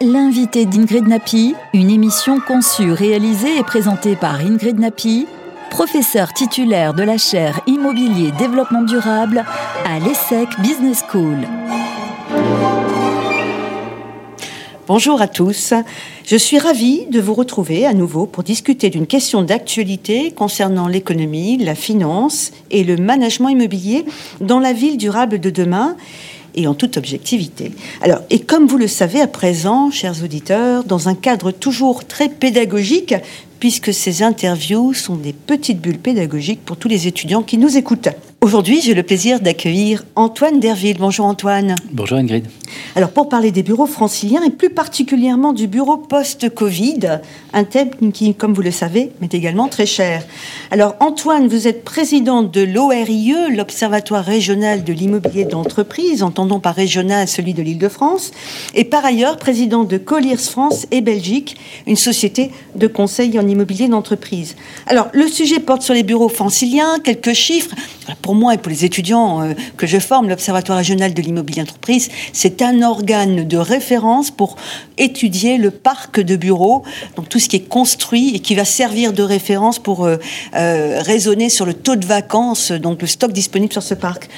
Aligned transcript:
L'invité 0.00 0.64
d'Ingrid 0.64 1.08
Napi, 1.08 1.56
une 1.74 1.90
émission 1.90 2.38
conçue, 2.38 2.92
réalisée 2.92 3.58
et 3.58 3.64
présentée 3.64 4.14
par 4.14 4.36
Ingrid 4.36 4.78
Napi, 4.78 5.26
professeure 5.70 6.32
titulaire 6.32 6.94
de 6.94 7.02
la 7.02 7.18
chaire 7.18 7.60
Immobilier 7.66 8.30
Développement 8.38 8.82
Durable 8.82 9.44
à 9.84 9.98
l'ESSEC 9.98 10.48
Business 10.60 11.02
School. 11.10 11.38
Bonjour 14.86 15.20
à 15.20 15.26
tous. 15.26 15.74
Je 16.24 16.36
suis 16.36 16.60
ravie 16.60 17.06
de 17.10 17.20
vous 17.20 17.34
retrouver 17.34 17.84
à 17.84 17.92
nouveau 17.92 18.26
pour 18.26 18.44
discuter 18.44 18.90
d'une 18.90 19.08
question 19.08 19.42
d'actualité 19.42 20.30
concernant 20.30 20.86
l'économie, 20.86 21.58
la 21.58 21.74
finance 21.74 22.52
et 22.70 22.84
le 22.84 22.96
management 22.96 23.48
immobilier 23.48 24.04
dans 24.40 24.60
la 24.60 24.72
ville 24.72 24.96
durable 24.96 25.40
de 25.40 25.50
demain 25.50 25.96
et 26.54 26.66
en 26.66 26.74
toute 26.74 26.96
objectivité. 26.96 27.72
Alors, 28.00 28.20
et 28.30 28.40
comme 28.40 28.66
vous 28.66 28.78
le 28.78 28.88
savez 28.88 29.20
à 29.20 29.26
présent, 29.26 29.90
chers 29.90 30.22
auditeurs, 30.22 30.84
dans 30.84 31.08
un 31.08 31.14
cadre 31.14 31.50
toujours 31.50 32.04
très 32.04 32.28
pédagogique, 32.28 33.14
puisque 33.60 33.92
ces 33.92 34.22
interviews 34.22 34.94
sont 34.94 35.16
des 35.16 35.32
petites 35.32 35.80
bulles 35.80 35.98
pédagogiques 35.98 36.64
pour 36.64 36.76
tous 36.76 36.88
les 36.88 37.06
étudiants 37.06 37.42
qui 37.42 37.58
nous 37.58 37.76
écoutent. 37.76 38.08
Aujourd'hui, 38.40 38.80
j'ai 38.80 38.94
le 38.94 39.02
plaisir 39.02 39.40
d'accueillir 39.40 40.04
Antoine 40.14 40.60
Derville. 40.60 40.98
Bonjour 41.00 41.26
Antoine. 41.26 41.74
Bonjour 41.90 42.18
Ingrid. 42.18 42.46
Alors 42.94 43.10
pour 43.10 43.28
parler 43.28 43.50
des 43.50 43.64
bureaux 43.64 43.86
franciliens 43.86 44.44
et 44.44 44.50
plus 44.50 44.70
particulièrement 44.70 45.52
du 45.52 45.66
bureau 45.66 45.96
post-Covid, 45.96 47.20
un 47.52 47.64
thème 47.64 47.90
qui, 48.12 48.34
comme 48.36 48.54
vous 48.54 48.62
le 48.62 48.70
savez, 48.70 49.10
m'est 49.20 49.34
également 49.34 49.66
très 49.66 49.86
cher. 49.86 50.24
Alors 50.70 50.94
Antoine, 51.00 51.48
vous 51.48 51.66
êtes 51.66 51.82
président 51.82 52.44
de 52.44 52.60
l'ORIE, 52.60 53.34
l'Observatoire 53.50 54.24
régional 54.24 54.84
de 54.84 54.92
l'immobilier 54.92 55.44
d'entreprise, 55.44 56.22
entendons 56.22 56.60
par 56.60 56.76
régional 56.76 57.26
celui 57.26 57.54
de 57.54 57.62
l'Île-de-France, 57.62 58.30
et 58.74 58.84
par 58.84 59.04
ailleurs 59.04 59.36
président 59.36 59.82
de 59.82 59.98
Colliers 59.98 60.36
France 60.36 60.86
et 60.92 61.00
Belgique, 61.00 61.56
une 61.88 61.96
société 61.96 62.52
de 62.76 62.86
conseil 62.86 63.36
en 63.38 63.48
immobilier 63.48 63.88
d'entreprise. 63.88 64.54
Alors 64.86 65.08
le 65.12 65.26
sujet 65.26 65.58
porte 65.58 65.82
sur 65.82 65.94
les 65.94 66.04
bureaux 66.04 66.28
franciliens, 66.28 67.00
quelques 67.02 67.32
chiffres 67.32 67.74
pour 68.22 68.27
moi 68.34 68.54
et 68.54 68.58
pour 68.58 68.70
les 68.70 68.84
étudiants 68.84 69.42
euh, 69.42 69.54
que 69.76 69.86
je 69.86 69.98
forme, 69.98 70.28
l'Observatoire 70.28 70.78
régional 70.78 71.14
de 71.14 71.22
l'immobilier 71.22 71.62
d'entreprise, 71.62 72.08
c'est 72.32 72.62
un 72.62 72.82
organe 72.82 73.46
de 73.46 73.56
référence 73.56 74.30
pour 74.30 74.56
étudier 74.96 75.58
le 75.58 75.70
parc 75.70 76.20
de 76.20 76.36
bureaux, 76.36 76.82
donc 77.16 77.28
tout 77.28 77.38
ce 77.38 77.48
qui 77.48 77.56
est 77.56 77.68
construit 77.68 78.34
et 78.34 78.40
qui 78.40 78.54
va 78.54 78.64
servir 78.64 79.12
de 79.12 79.22
référence 79.22 79.78
pour 79.78 80.04
euh, 80.04 80.16
euh, 80.54 81.00
raisonner 81.00 81.48
sur 81.48 81.66
le 81.66 81.74
taux 81.74 81.96
de 81.96 82.06
vacances, 82.06 82.72
donc 82.72 83.00
le 83.00 83.06
stock 83.06 83.32
disponible 83.32 83.72
sur 83.72 83.82
ce 83.82 83.94
parc 83.94 84.28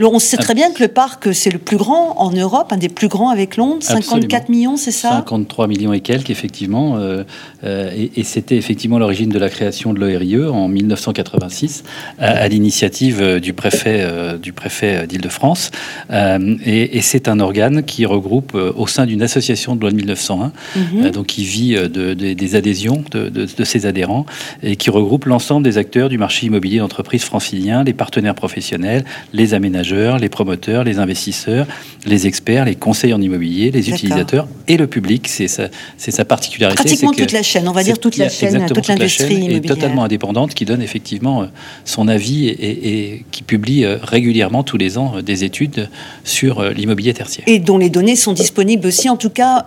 on 0.00 0.18
sait 0.18 0.36
très 0.36 0.54
bien 0.54 0.72
que 0.72 0.82
le 0.82 0.88
parc, 0.88 1.34
c'est 1.34 1.50
le 1.50 1.58
plus 1.58 1.76
grand 1.76 2.18
en 2.18 2.30
Europe, 2.30 2.72
un 2.72 2.76
des 2.76 2.88
plus 2.88 3.08
grands 3.08 3.30
avec 3.30 3.56
Londres, 3.56 3.82
54 3.82 4.48
millions, 4.48 4.76
c'est 4.76 4.90
ça? 4.90 5.10
53 5.10 5.66
millions 5.66 5.92
et 5.92 6.00
quelques, 6.00 6.30
effectivement. 6.30 6.96
Euh, 6.96 7.24
euh, 7.64 7.90
et, 8.16 8.22
c'était 8.24 8.56
effectivement 8.56 8.98
l'origine 8.98 9.28
de 9.28 9.38
la 9.38 9.50
création 9.50 9.92
de 9.92 10.00
l'ORIE 10.00 10.48
en 10.48 10.68
1986, 10.68 11.84
à, 12.18 12.48
l'initiative 12.48 13.20
euh, 13.20 13.40
du 13.40 13.52
préfet, 13.52 14.06
du 14.40 14.52
préfet 14.52 15.06
d'Île-de-France. 15.06 15.70
et, 16.10 17.00
c'est 17.02 17.28
un 17.28 17.40
organe 17.40 17.82
qui 17.82 18.06
regroupe 18.06 18.54
au 18.54 18.86
sein 18.86 19.06
d'une 19.06 19.22
association 19.22 19.76
de 19.76 19.80
loi 19.80 19.90
de 19.90 19.96
1901, 19.96 20.52
mhm. 20.76 21.10
donc 21.10 21.26
qui 21.26 21.44
vit 21.44 21.74
de, 21.74 22.14
des 22.14 22.56
adhésions 22.56 23.04
de, 23.10 23.28
de, 23.28 23.64
ses 23.64 23.86
adhérents, 23.86 24.24
et 24.62 24.76
qui 24.76 24.90
regroupe 24.90 25.26
l'ensemble 25.26 25.64
des 25.64 25.78
acteurs 25.78 26.08
du 26.08 26.18
marché 26.18 26.46
immobilier 26.46 26.78
d'entreprise 26.78 27.24
francilien, 27.24 27.84
les 27.84 27.92
partenaires 27.92 28.34
professionnels, 28.34 29.04
les 29.32 29.54
aménageurs 29.54 29.81
les 29.82 30.28
promoteurs, 30.28 30.84
les 30.84 30.98
investisseurs, 30.98 31.66
les 32.06 32.26
experts, 32.26 32.64
les 32.64 32.74
conseillers 32.74 33.14
en 33.14 33.20
immobilier, 33.20 33.70
les 33.70 33.90
utilisateurs 33.90 34.46
et 34.68 34.76
le 34.76 34.86
public. 34.86 35.28
C'est 35.28 35.48
sa, 35.48 35.68
c'est 35.96 36.10
sa 36.10 36.24
particularité. 36.24 36.82
Pratiquement 36.82 37.12
toute 37.12 37.32
la 37.32 37.42
chaîne, 37.42 37.68
on 37.68 37.72
va 37.72 37.82
dire 37.82 37.98
toute 37.98 38.16
la 38.16 38.28
chaîne, 38.28 38.66
toute 38.66 38.88
l'industrie 38.88 39.34
immobilière. 39.34 39.64
Est 39.64 39.74
totalement 39.74 40.04
indépendante, 40.04 40.54
qui 40.54 40.64
donne 40.64 40.82
effectivement 40.82 41.42
euh, 41.42 41.46
son 41.84 42.08
avis 42.08 42.48
et, 42.48 43.24
qui 43.30 43.42
publie 43.42 43.84
euh, 43.84 43.98
régulièrement 44.02 44.62
tous 44.62 44.76
les 44.76 44.98
ans 44.98 45.14
euh, 45.16 45.22
des 45.22 45.44
études 45.44 45.88
sur 46.24 46.62
l'immobilier 46.62 47.14
tertiaire. 47.14 47.44
Et 47.46 47.58
dont 47.58 47.78
les 47.78 47.90
données 47.90 48.16
sont 48.16 48.32
disponibles 48.32 48.86
aussi, 48.86 49.08
en 49.08 49.16
tout 49.16 49.30
cas 49.30 49.64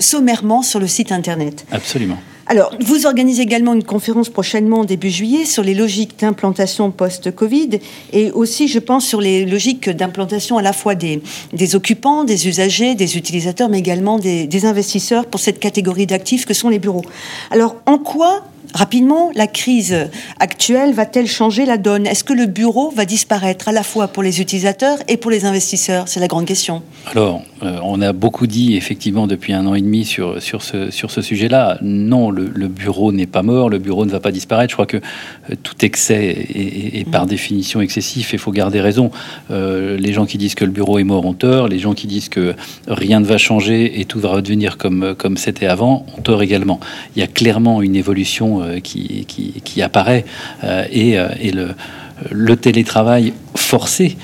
sommairement, 0.00 0.62
sur 0.62 0.80
le 0.80 0.86
site 0.86 1.12
internet. 1.12 1.66
Absolument. 1.70 2.18
Alors, 2.50 2.72
vous 2.80 3.04
organisez 3.04 3.42
également 3.42 3.74
une 3.74 3.84
conférence 3.84 4.30
prochainement 4.30 4.86
début 4.86 5.10
juillet 5.10 5.44
sur 5.44 5.62
les 5.62 5.74
logiques 5.74 6.18
d'implantation 6.18 6.90
post-Covid 6.90 7.78
et 8.14 8.30
aussi, 8.30 8.68
je 8.68 8.78
pense, 8.78 9.04
sur 9.04 9.20
les 9.20 9.44
logiques 9.44 9.90
d'implantation 9.90 10.56
à 10.56 10.62
la 10.62 10.72
fois 10.72 10.94
des, 10.94 11.20
des, 11.52 11.76
occupants, 11.76 12.24
des 12.24 12.48
usagers, 12.48 12.94
des 12.94 13.18
utilisateurs, 13.18 13.68
mais 13.68 13.78
également 13.78 14.18
des, 14.18 14.46
des 14.46 14.64
investisseurs 14.64 15.26
pour 15.26 15.40
cette 15.40 15.60
catégorie 15.60 16.06
d'actifs 16.06 16.46
que 16.46 16.54
sont 16.54 16.70
les 16.70 16.78
bureaux. 16.78 17.04
Alors, 17.50 17.76
en 17.84 17.98
quoi 17.98 18.44
Rapidement, 18.74 19.30
la 19.34 19.46
crise 19.46 19.96
actuelle 20.40 20.92
va-t-elle 20.92 21.26
changer 21.26 21.64
la 21.64 21.78
donne? 21.78 22.06
Est-ce 22.06 22.24
que 22.24 22.32
le 22.32 22.46
bureau 22.46 22.90
va 22.90 23.04
disparaître 23.04 23.68
à 23.68 23.72
la 23.72 23.82
fois 23.82 24.08
pour 24.08 24.22
les 24.22 24.40
utilisateurs 24.40 24.98
et 25.08 25.16
pour 25.16 25.30
les 25.30 25.44
investisseurs? 25.44 26.08
C'est 26.08 26.20
la 26.20 26.28
grande 26.28 26.46
question. 26.46 26.82
Alors, 27.06 27.42
euh, 27.62 27.78
on 27.82 28.00
a 28.00 28.12
beaucoup 28.12 28.46
dit 28.46 28.76
effectivement 28.76 29.26
depuis 29.26 29.52
un 29.52 29.66
an 29.66 29.74
et 29.74 29.80
demi 29.80 30.04
sur, 30.04 30.40
sur 30.42 30.62
ce, 30.62 30.90
sur 30.90 31.10
ce 31.10 31.22
sujet-là. 31.22 31.78
Non, 31.82 32.30
le, 32.30 32.68
bureau 32.68 33.12
n'est 33.12 33.26
pas 33.26 33.42
mort, 33.42 33.70
le 33.70 33.78
bureau 33.78 34.04
ne 34.04 34.10
va 34.10 34.20
pas 34.20 34.30
disparaître. 34.30 34.70
Je 34.70 34.76
crois 34.76 34.86
que 34.86 34.98
euh, 34.98 35.54
tout 35.62 35.84
excès 35.84 36.46
est, 36.54 37.08
par 37.10 37.24
mm. 37.24 37.28
définition 37.28 37.80
excessif 37.80 38.32
et 38.32 38.36
il 38.36 38.38
faut 38.38 38.52
garder 38.52 38.80
raison. 38.80 39.10
Euh, 39.50 39.96
les 39.96 40.12
gens 40.12 40.26
qui 40.26 40.38
disent 40.38 40.54
que 40.54 40.64
le 40.64 40.70
bureau 40.70 40.98
est 40.98 41.04
mort 41.04 41.24
ont 41.24 41.32
tort, 41.32 41.68
les 41.68 41.78
gens 41.78 41.94
qui 41.94 42.06
disent 42.06 42.28
que 42.28 42.54
rien 42.86 43.20
ne 43.20 43.24
va 43.24 43.38
changer 43.38 44.00
et 44.00 44.04
tout 44.04 44.20
va 44.20 44.28
redevenir 44.28 44.76
comme, 44.76 45.14
comme 45.16 45.36
c'était 45.36 45.66
avant 45.66 46.04
ont 46.16 46.20
tort 46.20 46.42
également. 46.42 46.78
Il 47.16 47.20
y 47.20 47.22
a 47.22 47.26
clairement 47.26 47.82
une 47.82 47.96
évolution 47.96 48.57
euh, 48.62 48.80
qui, 48.80 49.82
apparaît 49.82 50.24
euh, 50.64 50.84
et, 50.90 51.18
euh, 51.18 51.28
et 51.40 51.52
le, 51.52 52.56
télétravail 52.56 53.32
forcé 53.58 54.16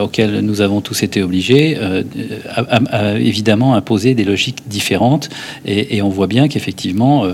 auquel 0.00 0.38
nous 0.40 0.60
avons 0.60 0.80
tous 0.80 1.02
été 1.02 1.20
obligés 1.22 1.76
a, 1.76 3.18
évidemment 3.18 3.74
imposé 3.74 4.14
des 4.14 4.22
logiques 4.22 4.68
différentes 4.68 5.30
et, 5.64 5.96
et 5.96 6.02
on 6.02 6.10
voit 6.10 6.28
bien 6.28 6.46
qu'effectivement 6.46 7.26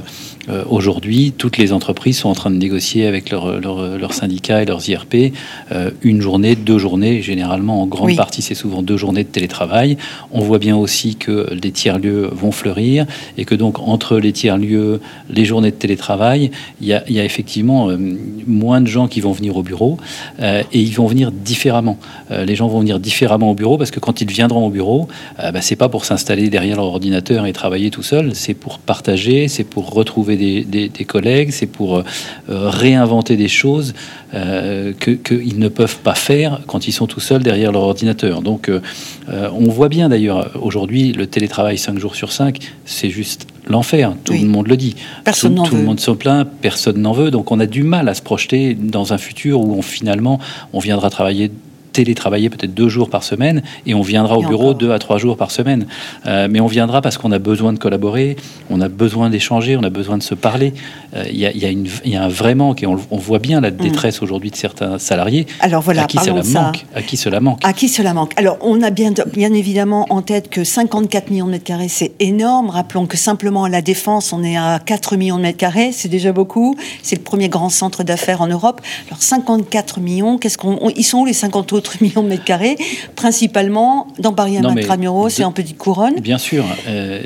euh, 0.49 0.65
aujourd'hui, 0.69 1.33
toutes 1.37 1.59
les 1.59 1.73
entreprises 1.73 2.19
sont 2.19 2.29
en 2.29 2.35
train 2.35 2.51
de 2.51 2.57
négocier 2.57 3.07
avec 3.07 3.31
leurs 3.31 3.61
leur, 3.61 4.15
syndicats 4.15 4.63
et 4.63 4.67
leurs 4.67 4.89
IRP 4.89 5.33
euh, 5.73 5.91
une 6.03 6.21
journée, 6.21 6.57
deux 6.57 6.79
journées. 6.79 7.23
Généralement, 7.23 7.83
en 7.83 7.87
grande 7.87 8.17
partie, 8.17 8.43
c'est 8.43 8.55
souvent 8.55 8.83
deux 8.83 8.97
journées 8.97 9.25
de 9.25 9.29
télétravail. 9.29 9.97
On 10.33 10.41
voit 10.41 10.59
bien 10.59 10.77
aussi 10.77 11.17
que 11.17 11.49
les 11.53 11.71
tiers-lieux 11.71 12.29
vont 12.33 12.53
fleurir 12.53 13.07
et 13.37 13.45
que 13.45 13.55
donc 13.55 13.79
entre 13.81 14.19
les 14.19 14.33
tiers-lieux, 14.33 15.01
les 15.29 15.45
journées 15.45 15.71
de 15.71 15.77
télétravail, 15.77 16.51
il 16.81 16.89
y 16.89 16.95
a, 16.95 17.25
effectivement 17.25 17.91
euh, 17.91 17.99
moins 18.47 18.81
de 18.81 18.87
gens 18.87 19.09
qui 19.09 19.21
vont 19.21 19.33
venir 19.33 19.57
au 19.57 19.63
bureau 19.63 19.99
et 20.41 20.81
ils 20.81 20.95
vont 20.95 21.07
venir 21.07 21.31
différemment. 21.41 21.99
les 22.31 22.55
gens 22.55 22.69
vont 22.69 22.81
venir 22.81 23.01
différemment 23.01 23.51
au 23.51 23.55
bureau 23.55 23.79
parce 23.79 23.91
que 23.91 24.01
quand 24.01 24.21
ils 24.21 24.31
viendront 24.31 24.67
au 24.67 24.71
bureau, 24.71 25.09
bah, 25.39 25.61
c'est 25.61 25.77
pas 25.77 25.89
pour 25.89 26.05
s'installer 26.05 26.51
derrière 26.51 26.77
leur 26.77 26.87
ordinateur 26.87 27.47
et 27.47 27.53
travailler 27.53 27.91
tout 27.91 28.03
seul, 28.03 28.35
c'est 28.35 28.55
pour 28.55 28.79
partager, 28.79 29.49
c'est 29.49 29.65
pour 29.65 29.91
retrouver 29.91 30.37
des, 30.37 31.05
collègues, 31.05 31.51
c'est 31.51 31.67
pour 31.67 31.99
euh, 31.99 32.05
réinventer 32.49 33.37
des 33.37 33.49
choses 33.49 33.95
euh, 34.35 34.93
qu'ils 34.93 35.59
ne 35.59 35.69
peuvent 35.69 35.99
pas 35.99 36.15
faire 36.15 36.61
quand 36.67 36.87
ils 36.87 36.93
sont 36.93 37.07
tout 37.07 37.21
seuls 37.21 37.43
derrière 37.43 37.73
leur 37.73 37.83
ordinateur. 37.83 38.43
Donc 38.43 38.69
euh, 38.69 38.81
on 39.29 39.69
voit 39.69 39.89
bien 39.89 40.09
d'ailleurs 40.09 40.51
aujourd'hui 40.61 41.13
le 41.13 41.27
télétravail 41.27 41.79
5 41.79 41.99
jours 41.99 42.15
sur 42.15 42.33
5, 42.33 42.59
c'est 42.85 43.11
juste 43.11 43.47
l'enfer, 43.69 44.15
tout 44.25 44.33
le 44.33 44.47
monde 44.47 44.69
le 44.69 44.77
dit. 44.77 44.97
Personne 45.25 45.55
tout, 45.55 45.65
tout 45.65 45.77
le 45.77 45.83
monde 45.83 46.01
se 46.01 46.11
plaint, 46.11 46.47
personne 46.61 47.01
n'en 47.01 47.13
veut, 47.13 47.31
donc 47.31 47.51
on 47.51 47.61
a 47.61 47.67
du 47.67 47.83
mal 47.83 48.09
à 48.09 48.15
se 48.15 48.23
projeter 48.23 48.75
dans 48.75 49.13
un 49.13 49.19
futur 49.19 49.61
où 49.61 49.75
on, 49.75 49.83
finalement 49.83 50.39
on 50.73 50.79
viendra 50.79 51.11
travailler 51.11 51.51
télétravailler 51.93 52.51
peut-être 52.51 52.75
deux 52.75 52.89
jours 52.89 53.11
par 53.11 53.23
semaine 53.23 53.63
et 53.87 53.95
on 53.95 54.03
viendra 54.03 54.39
au 54.39 54.43
bureau 54.43 54.75
deux 54.75 54.93
à 54.93 54.99
trois 54.99 55.19
jours 55.19 55.37
par 55.37 55.51
semaine. 55.51 55.87
Euh, 56.27 56.49
mais 56.51 56.61
on 56.61 56.67
viendra 56.67 57.03
parce 57.03 57.19
qu'on 57.19 57.33
a 57.33 57.39
besoin 57.39 57.73
de 57.73 57.79
collaborer, 57.79 58.37
on 58.71 58.81
a 58.81 58.89
besoin 58.89 59.31
d'échanger, 59.31 59.77
on 59.77 59.83
a 59.83 59.91
besoin 59.91 60.19
de 60.19 60.23
se 60.23 60.35
parler. 60.35 60.75
Euh, 61.15 61.25
il 61.31 61.39
y, 61.39 61.47
a, 61.47 61.53
y, 61.53 62.17
a 62.17 62.23
un 62.23 62.29
vrai 62.29 62.55
manque 62.55 62.83
et 62.83 62.87
on, 62.87 62.97
voit 62.97 63.39
bien 63.39 63.61
la 63.61 63.71
mm. 63.71 63.77
détresse 63.77 64.23
aujourd'hui 64.23 64.51
de 64.51 64.57
certains 64.57 64.99
salariés. 64.99 65.47
Alors 65.61 65.83
voilà, 65.83 66.05
à 66.05 66.07
qui 66.07 66.19
cela 66.19 66.43
manque 66.43 66.87
À 66.95 67.03
qui 67.03 67.17
cela 67.17 67.41
manque 67.41 67.61
À 67.65 67.73
qui 67.73 67.89
cela 67.89 68.15
manque 68.15 68.33
Alors 68.37 68.59
on 68.61 68.83
a 68.83 68.91
bien, 68.91 69.13
bien 69.33 69.53
évidemment 69.53 70.07
en 70.11 70.23
tête 70.23 70.49
que 70.51 70.65
54 70.65 71.31
millions 71.31 71.47
de 71.47 71.53
mètres 71.53 71.65
carrés, 71.65 71.89
c'est 71.89 72.13
énorme. 72.21 72.71
Rappelons 72.71 73.07
que 73.07 73.17
simplement 73.17 73.65
à 73.65 73.69
la 73.69 73.83
Défense, 73.83 74.33
on 74.33 74.43
est 74.43 74.57
à 74.57 74.79
4 74.79 75.17
millions 75.17 75.37
de 75.37 75.43
mètres 75.43 75.59
carrés, 75.59 75.93
c'est 75.93 76.09
déjà 76.09 76.33
beaucoup. 76.33 76.77
C'est 77.03 77.17
le 77.17 77.23
premier 77.23 77.49
grand 77.49 77.69
centre 77.69 78.05
d'affaires 78.05 78.41
en 78.41 78.47
Europe. 78.47 78.81
Alors 79.09 79.23
54 79.23 80.01
millions, 80.01 80.39
qu'est-ce 80.39 80.59
qu'on, 80.59 80.91
ils 80.97 81.05
sont 81.05 81.19
où 81.19 81.27
les 81.27 81.33
50 81.33 81.73
autres 81.73 81.80
millions 82.01 82.23
de 82.23 82.29
mètres 82.29 82.45
carrés, 82.45 82.77
principalement 83.17 84.09
dans 84.19 84.33
Paris 84.33 84.59
Intramuros 84.59 85.39
et 85.39 85.45
en 85.45 85.53
Petite 85.53 85.79
Couronne. 85.79 86.21
Bien 86.21 86.39
sûr. 86.39 86.65
Euh, 86.89 87.21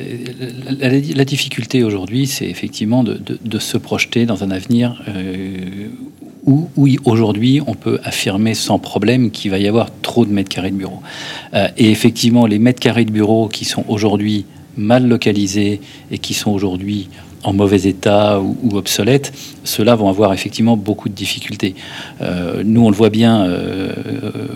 la, 0.79 1.25
difficulté 1.25 1.83
aujourd'hui, 1.83 2.27
c'est 2.27 2.47
effectivement 2.47 3.03
de, 3.05 3.59
se 3.59 3.79
projeter 3.79 4.27
dans 4.27 4.45
un 4.45 4.51
avenir 4.51 5.03
euh, 5.09 5.89
où, 6.47 6.69
aujourd'hui 7.05 7.61
on 7.67 7.75
peut 7.75 7.99
affirmer 8.05 8.55
sans 8.55 8.79
problème 8.79 9.31
qu'il 9.31 9.51
va 9.51 9.59
y 9.59 9.67
avoir 9.67 9.89
trop 10.03 10.25
de 10.25 10.33
mètres 10.33 10.51
carrés 10.51 10.71
de 10.71 10.77
bureaux. 10.77 11.01
Euh, 11.55 11.69
et 11.77 11.91
effectivement, 11.91 12.47
les 12.47 12.59
mètres 12.59 12.81
carrés 12.81 13.05
de 13.05 13.11
bureaux 13.11 13.49
qui 13.49 13.65
sont 13.65 13.85
aujourd'hui 13.89 14.45
mal 14.77 15.07
localisés 15.07 15.81
et 16.11 16.19
qui 16.19 16.35
sont 16.35 16.51
aujourd'hui 16.51 17.09
en 17.45 17.53
mauvais 17.53 17.87
état 17.87 18.41
ou, 18.41 18.77
obsolètes, 18.77 19.33
ceux-là 19.65 19.95
vont 19.95 20.09
avoir 20.09 20.33
effectivement 20.33 20.77
beaucoup 20.77 21.09
de 21.09 21.15
difficultés. 21.15 21.75
Euh, 22.21 22.63
nous, 22.65 22.85
on 22.85 22.91
le 22.91 22.97
voit 22.97 23.11
bien 23.11 23.45
euh, 23.45 23.93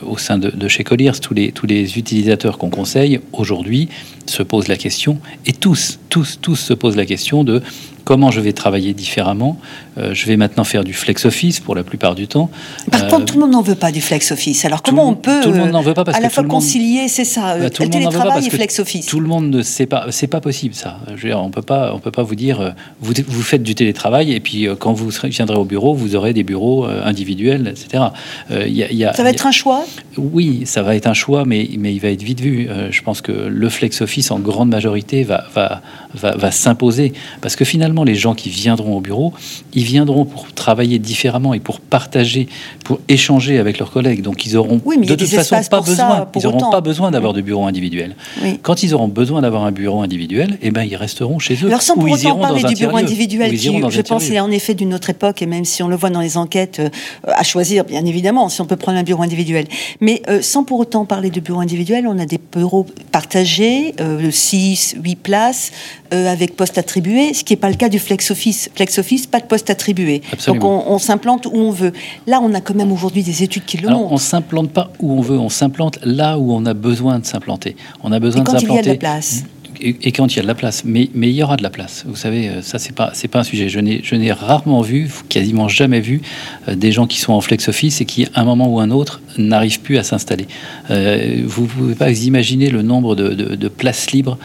au 0.06 0.18
sein 0.18 0.38
de, 0.38 0.68
chez 0.68 0.84
Colliers, 0.84 1.12
tous 1.20 1.34
les 1.34 1.98
utilisateurs 1.98 2.58
qu'on 2.58 2.70
conseille 2.70 3.20
aujourd'hui 3.32 3.88
se 4.26 4.42
posent 4.42 4.68
la 4.68 4.76
question, 4.76 5.18
et 5.46 5.52
tous, 5.52 5.98
tous, 6.08 6.38
tous 6.40 6.56
se 6.56 6.74
posent 6.74 6.96
la 6.96 7.06
question 7.06 7.44
de 7.44 7.62
comment 8.08 8.30
je 8.30 8.40
vais 8.40 8.54
travailler 8.54 8.94
différemment. 8.94 9.58
Euh, 9.98 10.14
je 10.14 10.24
vais 10.24 10.38
maintenant 10.38 10.64
faire 10.64 10.82
du 10.82 10.94
flex 10.94 11.26
office 11.26 11.60
pour 11.60 11.74
la 11.74 11.84
plupart 11.84 12.14
du 12.14 12.26
temps. 12.26 12.48
Par 12.90 13.06
contre, 13.06 13.26
tout 13.26 13.34
le 13.34 13.40
monde 13.40 13.50
n'en 13.50 13.60
veut 13.60 13.74
pas 13.74 13.92
du 13.92 14.00
flex 14.00 14.32
office. 14.32 14.64
Alors 14.64 14.80
comment 14.80 15.06
on 15.06 15.14
peut 15.14 15.42
tout 15.42 15.50
le 15.50 15.58
monde 15.58 15.72
n'en 15.72 15.82
veut 15.82 15.92
pas 15.92 16.04
parce 16.04 16.16
à 16.16 16.20
la 16.20 16.30
fois 16.30 16.42
concilier, 16.44 17.08
c'est 17.08 17.26
ça, 17.26 17.58
bah, 17.58 17.64
le 17.64 17.68
télétravail 17.68 18.46
et 18.46 18.48
flex 18.48 18.78
office? 18.78 19.04
Tout 19.04 19.20
le 19.20 19.26
monde 19.26 19.50
ne 19.50 19.60
sait 19.60 19.84
pas, 19.84 20.06
c'est 20.08 20.26
pas 20.26 20.40
possible 20.40 20.74
ça. 20.74 21.00
Je 21.08 21.22
veux 21.22 21.28
dire, 21.28 21.38
on 21.38 21.50
peut 21.50 21.60
pas, 21.60 21.92
on 21.94 21.98
peut 21.98 22.10
pas 22.10 22.22
vous 22.22 22.34
dire, 22.34 22.74
vous, 23.02 23.12
vous 23.26 23.42
faites 23.42 23.62
du 23.62 23.74
télétravail 23.74 24.32
et 24.32 24.40
puis 24.40 24.66
quand 24.78 24.94
vous 24.94 25.10
viendrez 25.24 25.58
au 25.58 25.66
bureau, 25.66 25.92
vous 25.92 26.16
aurez 26.16 26.32
des 26.32 26.44
bureaux 26.44 26.86
individuels, 26.86 27.68
etc. 27.68 28.04
y 28.50 29.04
a, 29.04 29.12
ça 29.12 29.22
va 29.22 29.28
être 29.28 29.46
un 29.46 29.52
choix? 29.52 29.84
Oui, 30.16 30.62
ça 30.64 30.82
va 30.82 30.96
être 30.96 31.08
un 31.08 31.12
choix, 31.14 31.44
mais, 31.44 31.68
mais 31.78 31.92
il 31.92 32.00
va 32.00 32.08
être 32.08 32.22
vite 32.22 32.40
vu. 32.40 32.68
je 32.90 33.02
pense 33.02 33.20
que 33.20 33.32
le 33.32 33.68
flex 33.68 34.00
office 34.00 34.30
en 34.30 34.38
grande 34.38 34.70
majorité 34.70 35.24
va, 35.24 35.44
va, 35.54 35.82
va, 36.14 36.36
va 36.36 36.50
s'imposer 36.50 37.12
parce 37.42 37.54
que 37.54 37.66
finalement 37.66 37.97
les 38.04 38.14
gens 38.14 38.34
qui 38.34 38.50
viendront 38.50 38.96
au 38.96 39.00
bureau, 39.00 39.32
ils 39.74 39.84
viendront 39.84 40.24
pour 40.24 40.52
travailler 40.52 40.98
différemment 40.98 41.54
et 41.54 41.60
pour 41.60 41.80
partager, 41.80 42.48
pour 42.84 43.00
échanger 43.08 43.58
avec 43.58 43.78
leurs 43.78 43.90
collègues. 43.90 44.22
Donc 44.22 44.46
ils 44.46 44.56
auront 44.56 44.76
de 44.76 45.14
toute 45.14 45.28
façon 45.28 45.56
pas 45.70 45.80
besoin, 45.80 46.28
ils 46.34 46.42
n'auront 46.42 46.70
pas 46.70 46.80
besoin 46.80 47.10
d'avoir 47.10 47.32
de 47.32 47.40
bureau 47.40 47.66
individuel. 47.66 48.16
Quand 48.62 48.82
ils 48.82 48.94
auront 48.94 49.08
besoin 49.08 49.42
d'avoir 49.42 49.64
un 49.64 49.72
bureau 49.72 50.02
individuel, 50.02 50.58
eh 50.62 50.70
ben 50.70 50.84
ils 50.84 50.96
resteront 50.96 51.38
chez 51.38 51.54
eux. 51.62 51.66
Alors 51.66 51.82
sans 51.82 51.94
pour 51.94 52.10
autant 52.10 52.36
parler 52.36 52.62
du 52.62 52.74
bureau 52.74 52.96
individuel, 52.96 53.50
qui, 53.56 53.58
je 53.90 54.00
pense, 54.02 54.30
est 54.30 54.40
en 54.40 54.50
effet 54.50 54.74
d'une 54.74 54.94
autre 54.94 55.10
époque, 55.10 55.42
et 55.42 55.46
même 55.46 55.64
si 55.64 55.82
on 55.82 55.88
le 55.88 55.96
voit 55.96 56.10
dans 56.10 56.20
les 56.20 56.36
enquêtes, 56.36 56.80
euh, 56.80 56.88
à 57.26 57.42
choisir, 57.42 57.84
bien 57.84 58.04
évidemment, 58.04 58.48
si 58.48 58.60
on 58.60 58.66
peut 58.66 58.76
prendre 58.76 58.98
un 58.98 59.02
bureau 59.02 59.22
individuel. 59.22 59.66
Mais 60.00 60.22
euh, 60.28 60.42
sans 60.42 60.64
pour 60.64 60.80
autant 60.80 61.04
parler 61.04 61.30
de 61.30 61.40
bureau 61.40 61.60
individuel, 61.60 62.06
on 62.06 62.18
a 62.18 62.26
des 62.26 62.38
bureaux 62.38 62.86
partagés, 63.12 63.94
6, 64.30 64.94
euh, 64.96 65.02
8 65.02 65.16
places, 65.16 65.72
avec 66.10 66.56
poste 66.56 66.78
attribué, 66.78 67.34
ce 67.34 67.44
qui 67.44 67.52
n'est 67.52 67.58
pas 67.58 67.68
le 67.68 67.76
cas 67.76 67.87
du 67.88 67.98
flex 67.98 68.30
office. 68.30 68.70
Flex 68.74 68.98
office, 68.98 69.26
pas 69.26 69.40
de 69.40 69.46
poste 69.46 69.70
attribué. 69.70 70.22
Donc 70.46 70.64
on, 70.64 70.98
s'implante 70.98 71.46
où 71.46 71.54
on 71.54 71.70
veut. 71.70 71.92
Là, 72.26 72.40
on 72.42 72.52
a 72.54 72.60
quand 72.60 72.74
même 72.74 72.92
aujourd'hui 72.92 73.22
des 73.22 73.42
études 73.42 73.64
qui 73.64 73.78
le 73.78 73.88
montrent. 73.88 74.12
On 74.12 74.16
s'implante 74.16 74.70
pas 74.70 74.90
où 75.00 75.12
on 75.12 75.20
veut, 75.20 75.38
on 75.38 75.48
s'implante 75.48 75.98
là 76.02 76.38
où 76.38 76.52
on 76.52 76.66
a 76.66 76.74
besoin 76.74 77.18
de 77.18 77.26
s'implanter. 77.26 77.76
On 78.02 78.12
a 78.12 78.18
besoin 78.18 78.42
de 78.42 78.48
s'implanter. 78.48 78.72
il 78.72 78.76
y 78.76 78.78
a 78.78 78.82
de 78.82 78.88
la 78.88 78.94
place 78.96 79.44
et, 79.80 80.12
quand 80.12 80.26
il 80.32 80.36
y 80.36 80.38
a 80.38 80.42
de 80.42 80.46
la 80.46 80.54
place. 80.54 80.82
Mais, 80.84 81.08
mais 81.14 81.28
il 81.28 81.34
y 81.34 81.42
aura 81.42 81.56
de 81.56 81.62
la 81.62 81.70
place. 81.70 82.04
Vous 82.06 82.16
savez, 82.16 82.48
euh, 82.48 82.62
ça, 82.62 82.78
c'est 82.78 82.94
pas, 82.94 83.10
c'est 83.14 83.28
pas 83.28 83.40
un 83.40 83.44
sujet. 83.44 83.68
Je 83.68 83.80
n'ai, 83.80 84.00
je 84.02 84.14
n'ai 84.14 84.32
rarement 84.32 84.82
vu, 84.82 85.10
quasiment 85.28 85.68
jamais 85.68 86.00
vu, 86.00 86.22
euh, 86.68 86.74
des 86.74 86.92
gens 86.92 87.06
qui 87.06 87.18
sont 87.18 87.32
en 87.32 87.40
flex 87.40 87.68
office 87.68 88.00
et 88.00 88.04
qui, 88.04 88.26
à 88.34 88.40
un 88.40 88.44
moment 88.44 88.68
ou 88.68 88.80
un 88.80 88.90
autre, 88.90 89.20
n'arrivent 89.38 89.80
plus 89.80 89.98
à 89.98 90.02
s'installer. 90.02 90.46
Euh, 90.90 91.42
vous 91.46 91.62
ne 91.62 91.68
pouvez 91.68 91.94
pas 91.94 92.10
imaginer 92.10 92.70
le 92.70 92.82
nombre 92.82 93.16
de, 93.16 93.30
de, 93.34 93.68
places 93.68 94.10
libres 94.10 94.38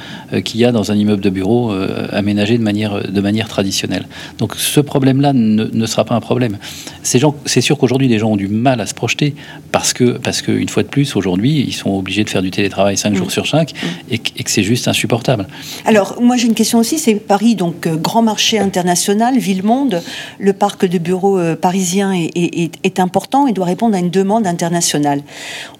qu'il 0.44 0.60
y 0.60 0.66
a 0.66 0.72
dans 0.72 0.92
un 0.92 0.96
immeuble 0.96 1.22
de 1.22 1.30
bureau 1.30 1.72
aménagé 2.12 2.58
de 2.58 2.64
manière, 2.64 3.10
de 3.10 3.22
manière 3.22 3.48
traditionnelle. 3.48 4.06
Donc 4.38 4.56
ce 4.56 4.80
problème-là 4.80 5.34
ne, 5.34 5.66
ne, 5.66 5.86
sera 5.86 6.04
pas 6.04 6.14
un 6.14 6.20
problème. 6.20 6.58
Ces 7.04 7.20
gens, 7.20 7.36
c'est 7.46 7.62
sûr 7.62 7.78
qu'aujourd'hui, 7.78 8.08
les 8.08 8.20
gens 8.20 8.32
ont 8.32 8.36
du 8.36 8.48
mal 8.48 8.82
à 8.82 8.86
se 8.86 8.94
projeter 8.94 9.34
parce 9.72 9.94
que, 9.94 10.18
parce 10.18 10.42
que 10.42 10.52
une 10.52 10.70
fois 10.70 10.84
de 10.84 10.90
plus, 10.90 11.16
aujourd'hui, 11.16 11.62
ils 11.62 11.74
sont 11.74 11.92
obligés 11.92 12.24
de 12.24 12.30
faire 12.30 12.42
du 12.42 12.52
télétravail 12.52 12.98
5 12.98 13.16
jours 13.16 13.28
mmh. 13.28 13.32
sur 13.32 13.48
5 13.48 13.72
et, 14.12 14.16
et 14.16 14.44
que 14.44 14.52
c'est 14.52 14.64
juste 14.64 14.88
insupportable 14.88 15.48
alors, 15.86 16.22
moi 16.22 16.38
j'ai 16.38 16.48
une 16.48 16.54
question 16.54 16.80
aussi, 16.80 16.98
c'est 16.98 17.16
Paris, 17.16 17.56
donc 17.56 17.88
euh, 17.88 17.96
grand 17.96 18.22
marché 18.22 18.60
international, 18.60 19.38
ville-monde, 19.38 20.02
le 20.40 20.54
parc 20.54 20.86
de 20.86 20.98
bureaux 20.98 21.38
euh, 21.38 21.56
parisien 21.56 22.14
est, 22.14 23.00
important 23.00 23.48
et 23.48 23.54
doit 23.54 23.66
répondre 23.66 23.96
à 23.96 24.00
une 24.00 24.10
demande 24.10 24.46
internationale. 24.46 24.83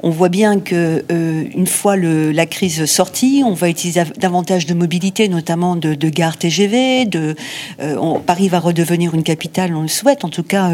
On 0.02 0.10
voit 0.10 0.30
bien 0.30 0.60
que 0.60 1.04
euh, 1.12 1.44
une 1.56 1.68
fois 1.68 1.96
la 1.98 2.46
crise 2.46 2.86
sortie, 2.86 3.44
on 3.46 3.54
va 3.54 3.70
utiliser 3.70 4.04
davantage 4.18 4.66
de 4.66 4.74
mobilité, 4.74 5.28
notamment 5.28 5.76
de, 5.76 5.96
de 5.96 6.10
gares 6.10 6.38
TGV. 6.38 7.06
De, 7.06 7.36
Paris 8.26 8.50
va 8.50 8.60
redevenir 8.60 9.14
une 9.14 9.24
capitale, 9.24 9.76
on 9.76 9.82
le 9.82 9.88
souhaite, 9.88 10.26
en 10.26 10.30
tout 10.30 10.44
cas 10.44 10.72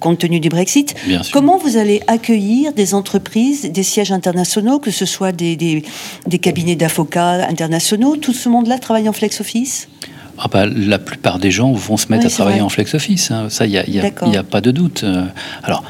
compte 0.00 0.18
tenu 0.18 0.40
du 0.40 0.48
Brexit. 0.48 0.94
Comment 1.32 1.58
vous 1.58 1.76
allez 1.76 2.02
accueillir 2.06 2.72
des 2.72 2.94
entreprises, 2.94 3.70
des 3.70 3.82
sièges 3.82 4.12
internationaux, 4.12 4.78
que 4.78 4.90
ce 4.90 5.06
soit 5.06 5.32
des, 5.32 5.56
des 5.56 6.38
cabinets 6.38 6.76
d'avocats 6.76 7.46
internationaux? 7.48 8.16
Tout 8.16 8.32
ce 8.32 8.48
monde-là 8.48 8.78
travaille 8.78 9.08
en 9.08 9.12
flex 9.12 9.40
office? 9.40 9.88
Ah 10.38 10.46
bah, 10.50 10.66
la 10.66 10.98
plupart 10.98 11.38
des 11.38 11.50
gens 11.50 11.72
vont 11.72 11.96
se 11.96 12.06
mettre 12.10 12.26
à 12.26 12.30
travailler 12.30 12.60
en 12.60 12.68
flex 12.68 12.94
office. 12.94 13.30
Hein. 13.32 13.48
Ça, 13.50 13.66
il 13.66 13.70
n'y 13.72 13.98
a, 13.98 14.40
a, 14.40 14.42
pas 14.44 14.60
de 14.60 14.70
doute. 14.70 15.02
Euh, 15.02 15.24
alors, 15.64 15.82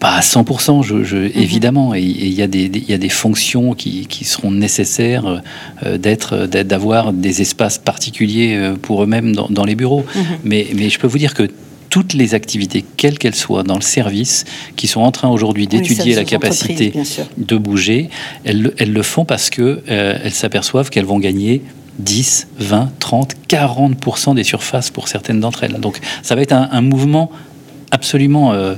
pas 0.00 0.14
à 0.14 0.20
100%, 0.20 0.82
je, 0.82 1.16
mhm. 1.16 1.30
évidemment, 1.34 1.94
et 1.94 2.00
il 2.00 2.32
y, 2.32 2.42
a 2.42 2.46
des, 2.46 2.70
y 2.88 2.94
a 2.94 2.98
des 2.98 3.08
fonctions 3.10 3.74
qui, 3.74 4.06
qui 4.06 4.24
seront 4.24 4.50
nécessaires 4.50 5.42
euh, 5.84 5.98
d'être, 5.98 6.46
d'avoir 6.46 7.12
des 7.12 7.42
espaces 7.42 7.76
particuliers 7.78 8.56
euh, 8.56 8.74
pour 8.80 9.04
eux-mêmes 9.04 9.36
dans, 9.36 9.48
dans, 9.48 9.64
les 9.64 9.74
bureaux. 9.74 10.04
Mhm. 10.14 10.24
mais, 10.44 10.66
mais 10.74 10.88
je 10.88 10.98
peux 10.98 11.06
vous 11.06 11.18
dire 11.18 11.34
que 11.34 11.48
toutes 11.90 12.14
les 12.14 12.34
activités, 12.34 12.84
quelles 12.96 13.18
qu'elles 13.18 13.34
soient, 13.34 13.62
dans 13.62 13.74
le 13.74 13.82
service, 13.82 14.44
qui 14.76 14.86
sont 14.86 15.00
en 15.00 15.10
train 15.10 15.28
aujourd'hui 15.28 15.66
d'étudier 15.66 16.14
la 16.14 16.24
capacité 16.24 16.92
de 17.36 17.56
bouger, 17.56 18.08
elles, 18.44 18.72
elles, 18.78 18.92
le 18.92 19.02
font 19.02 19.24
parce 19.24 19.50
qu'elles 19.50 19.82
euh, 19.90 20.18
elles 20.24 20.32
s'aperçoivent 20.32 20.88
qu'elles 20.88 21.04
vont 21.04 21.18
gagner 21.18 21.62
10, 21.98 22.46
20, 22.58 22.92
30, 23.00 23.34
40% 23.48 24.34
des 24.36 24.44
surfaces 24.44 24.90
pour 24.90 25.08
certaines 25.08 25.40
d'entre 25.40 25.64
elles. 25.64 25.78
Donc 25.80 25.98
ça 26.22 26.36
va 26.36 26.42
être 26.42 26.52
un, 26.52 26.68
un 26.70 26.80
mouvement 26.80 27.30
absolument 27.90 28.52
euh, 28.52 28.74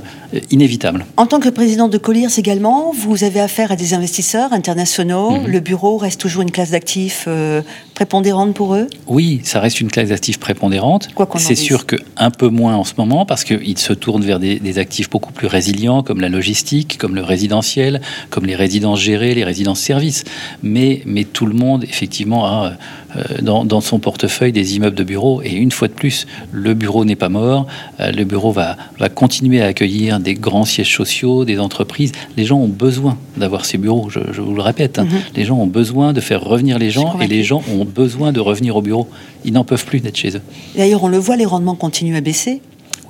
inévitable. 0.51 1.05
En 1.17 1.25
tant 1.25 1.39
que 1.39 1.49
président 1.49 1.87
de 1.87 1.97
Colliers 1.97 2.27
également, 2.37 2.91
vous 2.91 3.23
avez 3.23 3.39
affaire 3.39 3.71
à 3.71 3.75
des 3.75 3.93
investisseurs 3.93 4.53
internationaux. 4.53 5.31
Mhm. 5.31 5.47
Le 5.47 5.59
bureau 5.59 5.97
reste 5.97 6.19
toujours 6.19 6.41
une 6.41 6.51
classe 6.51 6.71
d'actifs 6.71 7.25
euh, 7.27 7.61
prépondérante 7.93 8.53
pour 8.53 8.75
eux? 8.75 8.87
Oui, 9.07 9.41
ça 9.43 9.59
reste 9.59 9.81
une 9.81 9.89
classe 9.89 10.09
d'actifs 10.09 10.39
prépondérante. 10.39 11.09
C'est 11.37 11.55
sûr 11.55 11.85
qu'un 11.85 12.31
peu 12.31 12.47
moins 12.47 12.75
en 12.75 12.83
ce 12.83 12.93
moment 12.97 13.25
parce 13.25 13.43
qu'ils 13.43 13.77
se 13.77 13.93
tournent 13.93 14.23
vers 14.23 14.39
des, 14.39 14.59
des, 14.59 14.79
actifs 14.79 15.09
beaucoup 15.09 15.31
plus 15.31 15.47
résilients 15.47 16.01
comme 16.01 16.19
la 16.19 16.29
logistique, 16.29 16.97
comme 16.97 17.15
le 17.15 17.23
résidentiel, 17.23 18.01
comme 18.29 18.45
les 18.45 18.55
résidences 18.55 18.99
gérées, 18.99 19.35
les 19.35 19.43
résidences 19.43 19.79
services. 19.79 20.23
Mais, 20.63 21.01
mais 21.05 21.23
tout 21.23 21.45
le 21.45 21.53
monde, 21.53 21.83
effectivement, 21.83 22.45
a 22.45 22.73
euh, 23.15 23.23
dans, 23.41 23.63
dans, 23.63 23.81
son 23.81 23.99
portefeuille 23.99 24.51
des 24.51 24.75
immeubles 24.75 24.95
de 24.95 25.03
bureaux. 25.03 25.41
Et 25.43 25.51
une 25.51 25.71
fois 25.71 25.87
de 25.87 25.93
plus, 25.93 26.25
le 26.51 26.73
bureau 26.73 27.05
n'est 27.05 27.15
pas 27.15 27.29
mort. 27.29 27.67
le 27.99 28.23
bureau 28.23 28.51
va, 28.51 28.75
va 28.97 29.09
continuer 29.09 29.61
à 29.61 29.67
accueillir 29.67 30.19
des 30.23 30.33
grands 30.33 30.65
sièges 30.65 30.95
sociaux, 30.95 31.45
des 31.45 31.59
entreprises. 31.59 32.11
Les 32.37 32.45
gens 32.45 32.57
ont 32.57 32.67
besoin 32.67 33.17
d'avoir 33.37 33.65
ces 33.65 33.77
bureaux, 33.77 34.09
je, 34.09 34.19
vous 34.41 34.55
le 34.55 34.61
répète. 34.61 34.99
Hein. 34.99 35.05
Mhm. 35.05 35.19
Les 35.35 35.45
gens 35.45 35.57
ont 35.57 35.67
besoin 35.67 36.13
de 36.13 36.21
faire 36.21 36.41
revenir 36.41 36.79
les 36.79 36.89
gens 36.89 37.19
et 37.19 37.27
les 37.27 37.43
gens 37.43 37.61
ont 37.71 37.85
besoin 37.85 38.31
de 38.31 38.39
revenir 38.39 38.75
au 38.75 38.81
bureau. 38.81 39.07
Ils 39.45 39.53
n'en 39.53 39.63
peuvent 39.63 39.85
plus 39.85 39.99
d'être 39.99 40.17
chez 40.17 40.35
eux. 40.35 40.41
D'ailleurs, 40.75 41.03
on 41.03 41.09
le 41.09 41.17
voit, 41.17 41.35
les 41.35 41.45
rendements 41.45 41.75
continuent 41.75 42.15
à 42.15 42.21
baisser. 42.21 42.61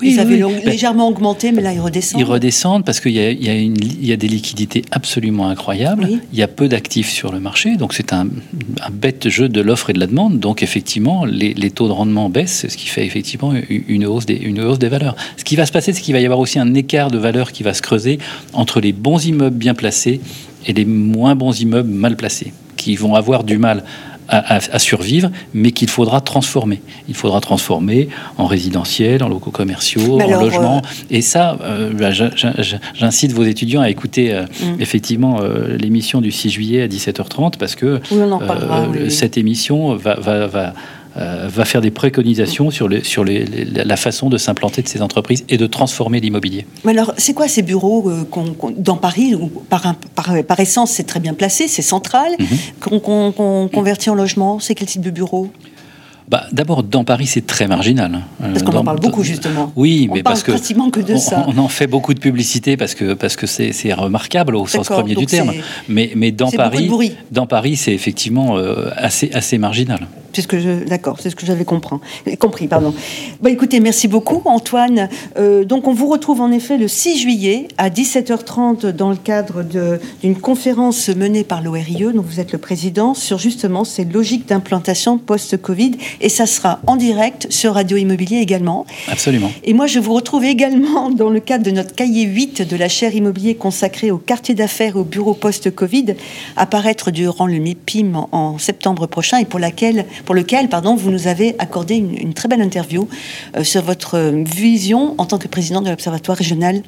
Ils 0.01 0.19
avaient 0.19 0.41
légèrement 0.65 1.07
augmenté, 1.07 1.51
mais 1.51 1.61
là, 1.61 1.73
ils 1.73 1.79
redescendent. 1.79 2.21
Ils 2.21 2.25
redescendent 2.25 2.85
parce 2.85 2.99
qu'il 2.99 3.11
y, 3.11 4.05
y, 4.05 4.11
a 4.11 4.15
des 4.15 4.27
liquidités 4.27 4.83
absolument 4.91 5.49
incroyables. 5.49 6.07
Il 6.31 6.39
y 6.39 6.43
a 6.43 6.47
peu 6.47 6.67
d'actifs 6.67 7.09
sur 7.09 7.31
le 7.31 7.39
marché, 7.39 7.75
donc 7.75 7.93
c'est 7.93 8.13
un, 8.13 8.27
bête 8.91 9.29
jeu 9.29 9.49
de 9.49 9.61
l'offre 9.61 9.89
et 9.89 9.93
de 9.93 9.99
la 9.99 10.07
demande. 10.07 10.39
Donc 10.39 10.63
effectivement, 10.63 11.25
les, 11.25 11.53
taux 11.71 11.87
de 11.87 11.93
rendement 11.93 12.29
baissent, 12.29 12.67
ce 12.67 12.77
qui 12.77 12.87
fait 12.87 13.05
effectivement 13.05 13.53
une 13.69 14.05
hausse, 14.05 14.25
des, 14.25 14.35
une 14.35 14.61
hausse 14.61 14.79
des 14.79 14.89
valeurs. 14.89 15.15
Ce 15.37 15.43
qui 15.43 15.55
va 15.55 15.65
se 15.65 15.71
passer, 15.71 15.93
c'est 15.93 16.01
qu'il 16.01 16.13
va 16.13 16.19
y 16.19 16.25
avoir 16.25 16.39
aussi 16.39 16.59
un 16.59 16.73
écart 16.73 17.11
de 17.11 17.17
valeur 17.17 17.51
qui 17.51 17.63
va 17.63 17.73
se 17.73 17.81
creuser 17.81 18.19
entre 18.53 18.81
les 18.81 18.93
bons 18.93 19.25
immeubles 19.25 19.57
bien 19.57 19.73
placés 19.73 20.21
et 20.65 20.73
les 20.73 20.85
moins 20.85 21.35
bons 21.35 21.59
immeubles 21.59 21.89
mal 21.89 22.15
placés, 22.15 22.53
qui 22.77 22.95
vont 22.95 23.15
avoir 23.15 23.43
du 23.43 23.57
mal 23.57 23.83
à, 24.27 24.79
survivre, 24.79 25.29
mais 25.53 25.71
qu'il 25.71 25.89
faudra 25.89 26.21
transformer. 26.21 26.81
Il 27.07 27.15
faudra 27.15 27.41
transformer 27.41 28.09
en 28.37 28.45
résidentiel, 28.45 29.23
en 29.23 29.29
locaux 29.29 29.51
commerciaux, 29.51 30.19
en 30.19 30.39
logement. 30.39 30.77
Euh, 30.77 31.05
Et 31.15 31.21
ça, 31.21 31.57
euh, 31.61 31.91
bah, 31.93 32.11
j'incite 32.93 33.31
vos 33.33 33.43
étudiants 33.43 33.81
à 33.81 33.89
écouter 33.89 34.33
euh, 34.33 34.43
mm. 34.43 34.81
effectivement 34.81 35.39
l'émission 35.79 36.21
du 36.21 36.31
6 36.31 36.49
juillet 36.49 36.81
à 36.83 36.87
17h30 36.87 37.57
parce 37.57 37.75
que 37.75 38.01
cette 39.09 39.37
émission 39.37 39.95
va, 39.95 40.15
va, 40.15 40.47
va 40.47 40.73
euh, 41.15 41.47
va 41.47 41.65
faire 41.65 41.81
des 41.81 41.91
préconisations 41.91 42.71
sur, 42.71 42.89
sur 43.03 43.23
la 43.23 43.97
façon 43.97 44.29
de 44.29 44.37
s'implanter 44.37 44.81
de 44.81 44.87
ces 44.87 45.01
entreprises 45.01 45.45
et 45.47 45.57
de 45.57 45.67
transformer 45.67 46.19
l'immobilier. 46.19 46.65
alors, 46.87 47.13
c'est 47.17 47.33
quoi 47.33 47.47
ces 47.47 47.61
bureaux 47.61 48.09
euh, 48.09 48.25
dans 48.77 48.97
Paris 48.97 49.35
où 49.35 49.47
par, 49.47 49.93
par, 50.15 50.59
essence, 50.59 50.91
c'est 50.91 51.03
très 51.03 51.19
bien 51.19 51.33
placé, 51.33 51.67
c'est 51.67 51.83
central, 51.83 52.31
mhm. 52.39 52.99
qu'on 52.99 53.69
convertit 53.71 54.09
en 54.09 54.15
logement 54.15 54.59
C'est 54.59 54.73
quel 54.73 54.87
type 54.87 55.01
de 55.01 55.11
bureau? 55.11 55.51
Bah, 56.29 56.45
D'abord, 56.51 56.81
dans 56.81 57.03
Paris, 57.03 57.27
c'est 57.27 57.45
très 57.45 57.67
marginal. 57.67 58.21
Parce 58.39 58.63
qu'on 58.63 58.75
en 58.75 58.83
parle 58.83 58.99
beaucoup, 58.99 59.23
justement. 59.23 59.71
Oui, 59.75 60.07
on 60.09 60.15
mais 60.15 60.23
parle 60.23 60.33
parce 60.33 60.43
que. 60.43 60.51
pratiquement 60.51 60.89
que 60.89 61.01
de 61.01 61.15
ça. 61.17 61.45
On 61.47 61.57
en 61.59 61.67
fait 61.67 61.85
beaucoup 61.85 62.13
de 62.15 62.19
publicité 62.19 62.75
parce 62.77 62.95
que 62.95 63.13
parce 63.13 63.35
que 63.35 63.45
c'est 63.45 63.93
remarquable 63.93 64.55
au 64.55 64.65
sens 64.65 64.87
premier 64.87 65.13
du 65.15 65.27
terme. 65.27 65.51
Mais, 65.89 66.11
mais 66.15 66.31
dans, 66.31 66.49
Paris, 66.49 66.89
dans 67.31 67.45
Paris, 67.45 67.75
c'est 67.75 67.93
effectivement 67.93 68.57
euh, 68.57 68.89
assez, 68.95 69.29
assez 69.33 69.59
marginal. 69.59 70.07
C'est 70.33 70.41
ce 70.41 70.47
que 70.47 70.59
je, 70.59 70.83
d'accord, 70.85 71.17
c'est 71.21 71.29
ce 71.29 71.35
que 71.35 71.45
j'avais 71.45 71.65
compris. 71.65 71.97
Compris, 72.39 72.67
pardon. 72.67 72.93
Bah, 73.41 73.51
écoutez, 73.51 73.79
merci 73.79 74.07
beaucoup, 74.07 74.41
Antoine. 74.45 75.09
Euh, 75.37 75.63
donc, 75.63 75.87
on 75.87 75.93
vous 75.93 76.07
retrouve 76.07 76.41
en 76.41 76.51
effet 76.51 76.77
le 76.77 76.87
6 76.87 77.19
juillet 77.19 77.67
à 77.77 77.89
17h30 77.89 78.87
dans 78.87 79.09
le 79.09 79.15
cadre 79.15 79.63
d'une 80.21 80.35
conférence 80.35 81.09
menée 81.09 81.43
par 81.43 81.61
l'ORIE, 81.61 82.07
dont 82.13 82.21
vous 82.21 82.39
êtes 82.39 82.51
le 82.51 82.57
président, 82.57 83.13
sur 83.13 83.37
justement 83.37 83.83
ces 83.83 84.05
logiques 84.05 84.47
d'implantation 84.47 85.17
post-Covid. 85.17 85.91
Et 86.19 86.29
ça 86.29 86.45
sera 86.45 86.79
en 86.87 86.95
direct 86.95 87.47
sur 87.51 87.75
Radio 87.75 87.97
Immobilier 87.97 88.37
également. 88.37 88.85
Absolument. 89.09 89.51
Et 89.63 89.73
moi, 89.73 89.85
je 89.85 89.99
vous 89.99 90.13
retrouve 90.13 90.45
également 90.45 91.11
dans 91.11 91.29
le 91.29 91.39
cadre 91.39 91.63
de 91.63 91.71
notre 91.71 91.93
cahier 91.93 92.23
8 92.23 92.67
de 92.67 92.75
la 92.75 92.89
chaire 92.89 93.13
immobilier 93.13 93.55
consacrée 93.55 94.09
au 94.09 94.17
quartier 94.17 94.55
d'affaires 94.55 94.95
et 94.95 94.99
au 94.99 95.03
bureau 95.03 95.33
post-Covid, 95.33 96.15
apparaître 96.55 97.11
durant 97.11 97.45
le 97.45 97.57
MIPIM 97.57 98.15
en, 98.15 98.29
en 98.31 98.57
septembre 98.57 99.07
prochain 99.07 99.37
et 99.37 99.45
pour 99.45 99.59
laquelle 99.59 100.05
pour 100.25 100.35
lequel 100.35 100.69
pardon, 100.69 100.95
vous 100.95 101.11
nous 101.11 101.27
avez 101.27 101.55
accordé 101.59 101.95
une, 101.95 102.33
très 102.33 102.47
belle 102.47 102.61
interview 102.61 103.07
euh, 103.55 103.63
sur 103.63 103.81
votre 103.81 104.19
vision 104.45 105.15
en 105.17 105.25
tant 105.25 105.37
que 105.37 105.47
président 105.47 105.81
de 105.81 105.89
l'Observatoire 105.89 106.37
régional 106.37 106.81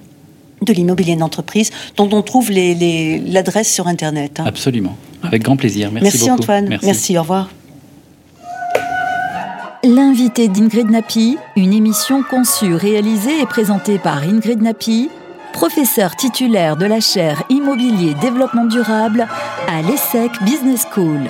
de 0.62 0.74
l'immobilier 0.74 1.15
d'entreprise, 1.15 1.72
dont 1.98 2.10
on 2.12 2.22
trouve 2.22 2.50
l'adresse 2.51 3.72
sur 3.72 3.88
Internet. 3.88 4.39
Hein. 4.39 4.46
Absolument, 4.48 4.98
avec 5.22 5.44
grand 5.44 5.58
plaisir. 5.58 5.92
Merci, 5.92 6.04
Merci 6.04 6.30
beaucoup. 6.30 6.42
Antoine. 6.42 6.68
Merci. 6.68 6.86
Merci, 6.86 7.18
au 7.18 7.22
revoir. 7.22 7.50
L'invité 9.84 10.48
d'Ingrid 10.48 10.89
Napi, 10.89 11.38
une 11.56 11.72
émission 11.72 12.24
conçue, 12.24 12.74
réalisée 12.74 13.39
et 13.39 13.46
présentée 13.46 14.00
par 14.00 14.24
Ingrid 14.24 14.60
Napi, 14.62 15.10
professeur 15.54 16.15
titulaire 16.15 16.75
de 16.75 16.86
la 16.86 17.00
chaire 17.00 17.44
Immobilier 17.50 18.15
Développement 18.20 18.65
Durable 18.65 19.27
à 19.68 19.82
l'ESSEC 19.84 20.32
Business 20.44 20.88
School. 20.92 21.30